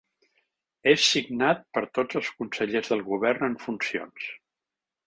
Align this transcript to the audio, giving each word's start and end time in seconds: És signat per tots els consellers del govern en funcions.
És 0.91 1.03
signat 1.17 1.61
per 1.77 1.83
tots 1.99 2.19
els 2.21 2.33
consellers 2.41 2.91
del 2.95 3.07
govern 3.13 3.51
en 3.51 3.59
funcions. 3.69 4.31